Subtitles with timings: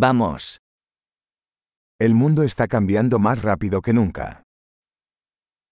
[0.00, 0.61] Vamos.
[1.99, 4.41] El mundo está cambiando más rápido que nunca.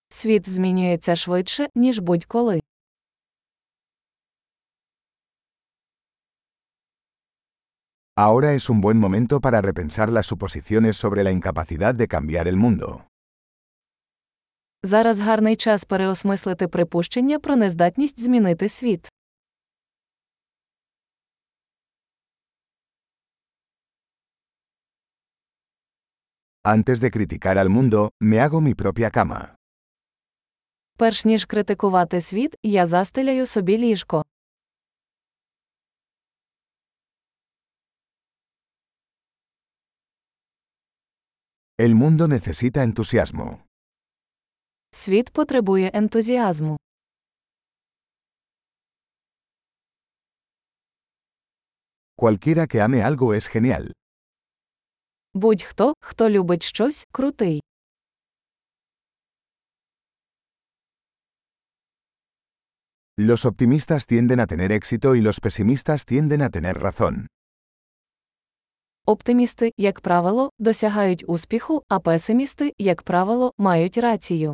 [0.10, 2.62] Світ змінюється швидше, ніж будь-коли.
[8.16, 12.58] Ahora es un buen momento para repensar las suposiciones sobre la incapacidad de cambiar el
[12.58, 13.02] mundo.
[14.84, 19.10] Зараз гарний час переосмислити припущення про нездатність змінити світ.
[26.69, 29.55] Antes de criticar al mundo, me hago mi propia cama.
[30.97, 34.25] Перш ніж критикувати світ, я застеляю собі ліжко.
[41.79, 43.59] El mundo necesita entusiasmo.
[44.91, 46.77] Світ потребує ентузіазму.
[52.17, 53.93] Cualquiera que ame algo es genial.
[55.40, 57.62] Будь-хто, хто любить щось, крутий.
[63.18, 67.28] Los optimistas tienden a tener éxito y los pesimistas tienden a tener razón.
[69.06, 74.54] Оптимісти, як правило, досягають успіху, а песимісти, як правило, мають рацію.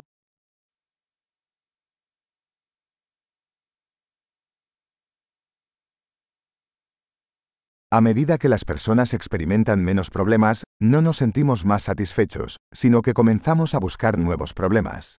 [7.95, 13.13] A medida que las personas experimentan menos problemas, no nos sentimos más satisfechos, sino que
[13.13, 15.17] comenzamos a buscar nuevos problemas.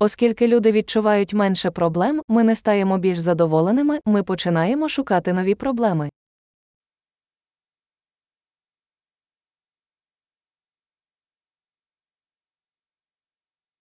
[0.00, 6.08] Оскільки люди відчувають менше проблем, ми не стаємо більш задоволеними, ми починаємо шукати нові проблеми.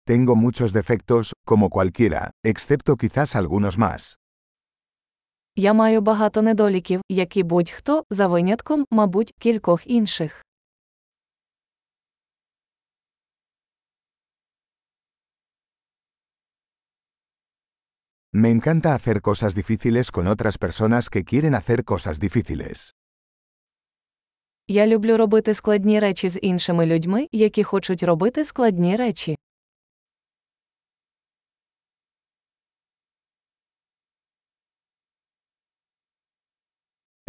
[0.05, 4.17] Tengo muchos defectos, como cualquiera, excepto quizás algunos más.
[5.60, 10.44] Я маю багато недоліків, як і будь-хто, за винятком, мабуть, кількох інших.
[18.32, 22.94] Me encanta hacer cosas difíciles con otras personas que quieren hacer cosas difíciles.
[24.68, 29.36] Я люблю робити складні речі з іншими людьми, які хочуть робити складні речі.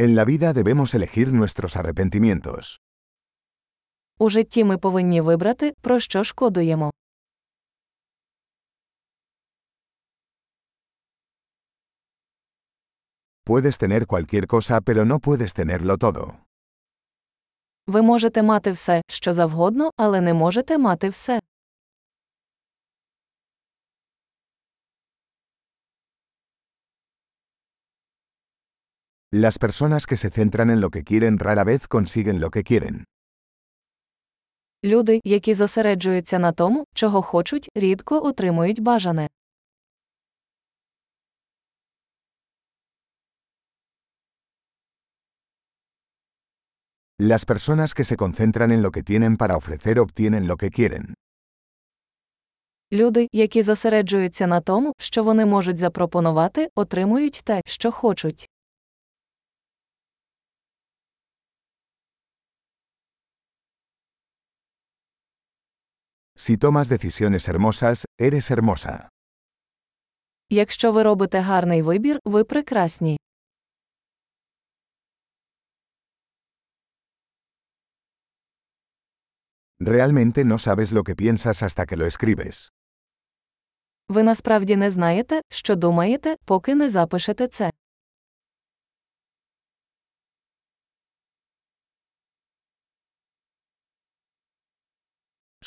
[0.05, 2.79] En la vida debemos elegir nuestros arrepentimientos.
[4.19, 6.91] У житті ми повинні вибрати, про що шкодуємо.
[13.45, 16.33] Puedes tener cualquier cosa pero no puedes tenerlo todo.
[17.87, 21.39] Ви можете мати все, що завгодно, але не можете мати все.
[29.31, 33.05] Las personas que se centran en lo que quieren rara vez consiguen lo que quieren.
[34.83, 39.27] Люди, які зосереджуються на тому, чого хочуть, рідко отримують бажане.
[47.21, 51.13] Las personas que se concentran en lo que tienen para ofrecer obtienen lo que quieren.
[52.91, 58.49] Люди, які зосереджуються на тому, що вони можуть запропонувати, отримують те, що хочуть.
[66.45, 69.09] Si tomas decisiones hermosas, eres hermosa.
[70.49, 73.19] Якщо ви робите гарний вибір, ви прекрасні.
[79.79, 82.69] Realmente no sabes lo que piensas hasta que lo escribes.
[84.09, 87.71] Ви насправді не знаєте, що думаєте, поки не запишете це.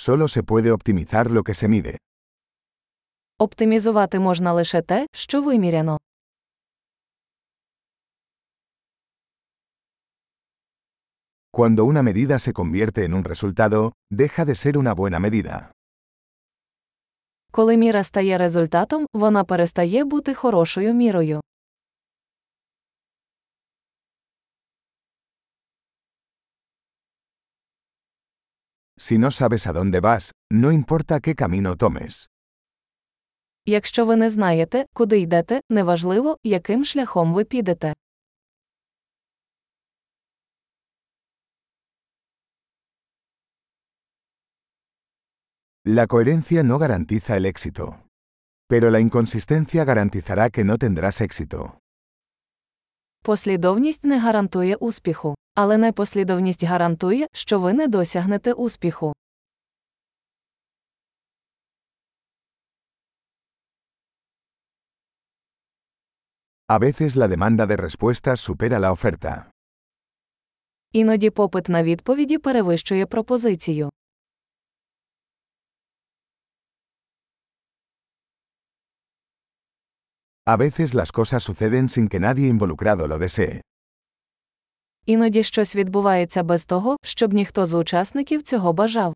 [0.02, 1.98] Solo se puede optimizar lo que se mide.
[3.40, 5.98] Оптимізувати можна лише те, що виміряно.
[11.52, 15.72] Cuando una medida se convierte en un resultado, deja de ser una buena medida.
[17.52, 21.42] Коли міра стає результатом, вона перестає бути хорошою мірою.
[29.02, 32.30] Si no sabes a dónde vas, no importa qué camino tomes.
[33.66, 37.94] Якщо ви не знаєте, куди йдете, неважливо, яким шляхом ви підете.
[45.86, 48.04] La coherencia no garantiza el éxito.
[48.70, 51.80] Pero la inconsistencia garantizará que no tendrás éxito.
[53.25, 59.13] Послідовність не гарантує успіху, але непослідовність гарантує, що ви не досягнете успіху.
[66.69, 69.45] A veces la demanda de respuestas supera la oferta.
[70.93, 73.91] Іноді попит на відповіді перевищує пропозицію.
[80.46, 83.62] A veces las cosas suceden sin que nadie involucrado lo desee.
[85.06, 89.14] Іноді щось відбувається без того, щоб ніхто з учасників цього бажав.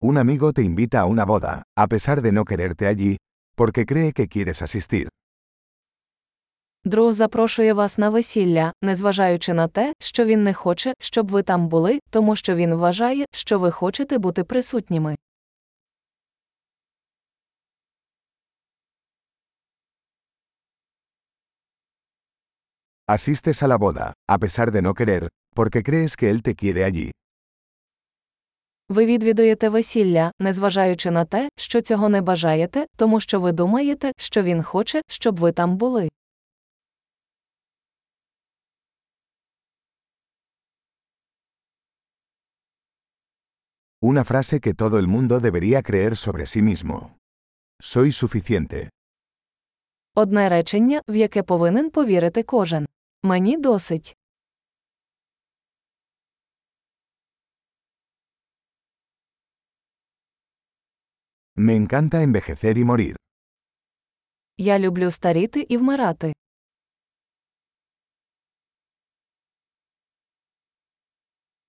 [0.00, 3.16] Un amigo te invita a una boda, a pesar de no quererte allí,
[3.56, 5.08] porque cree que quieres asistir.
[6.85, 11.67] Друг запрошує вас на весілля, незважаючи на те, що він не хоче, щоб ви там
[11.67, 15.15] були, тому що він вважає, що ви хочете бути присутніми.
[23.07, 26.83] Asistes a la boda, a pesar de no querer, porque crees que él te quiere
[26.83, 27.11] allí.
[28.89, 34.43] Ви відвідуєте весілля, незважаючи на те, що цього не бажаєте, тому що ви думаєте, що
[34.43, 36.09] він хоче, щоб ви там були.
[44.02, 47.16] Una frase que todo el mundo debería creer sobre sí mismo.
[47.80, 48.90] Soy suficiente.
[50.14, 52.86] Одне речення, в яке повинен повірити кожен.
[53.22, 54.16] Мені досить.
[61.56, 63.16] Me encanta envejecer y morir.
[64.58, 66.32] Я люблю старіти і вмирати.